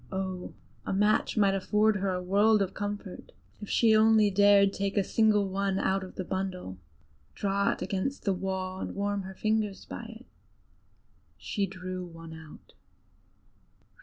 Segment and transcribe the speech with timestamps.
[0.11, 0.55] Oh!
[0.83, 5.03] a match might afford her a world of comfort, if she only dared take a
[5.03, 6.79] single one out of the bundle,
[7.35, 10.25] draw it against the wall, and warm her fingers by it.
[11.37, 12.73] She drew one out.